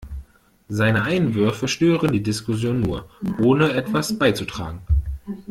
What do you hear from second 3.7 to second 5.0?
etwas beizutragen.